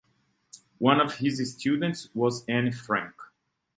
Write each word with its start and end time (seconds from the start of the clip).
One 0.79 0.99
of 0.99 1.17
his 1.17 1.53
students 1.53 2.07
was 2.15 2.43
Anne 2.47 2.71
Frank. 2.71 3.13